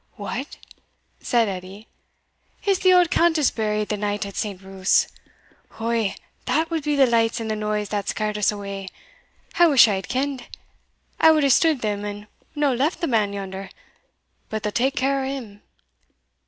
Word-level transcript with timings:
"What!" 0.15 0.57
said 1.19 1.47
Edie, 1.47 1.87
"is 2.65 2.79
the 2.79 2.91
auld 2.91 3.11
Countess 3.11 3.51
buried 3.51 3.89
the 3.89 3.97
night 3.97 4.25
at 4.25 4.35
St. 4.35 4.59
Ruth's? 4.59 5.07
Ou, 5.79 6.09
that 6.45 6.71
wad 6.71 6.81
be 6.81 6.95
the 6.95 7.05
lights 7.05 7.39
and 7.39 7.51
the 7.51 7.55
noise 7.55 7.89
that 7.89 8.09
scarr'd 8.09 8.39
us 8.39 8.51
awa; 8.51 8.87
I 9.59 9.67
wish 9.67 9.87
I 9.87 9.93
had 9.93 10.09
ken'd 10.09 10.47
I 11.19 11.29
wad 11.31 11.43
hae 11.43 11.49
stude 11.49 11.81
them, 11.81 12.03
and 12.03 12.25
no 12.55 12.73
left 12.73 12.99
the 12.99 13.05
man 13.05 13.31
yonder 13.31 13.69
but 14.49 14.63
they'll 14.63 14.71
take 14.71 14.95
care 14.95 15.23
o' 15.23 15.27
him. 15.27 15.61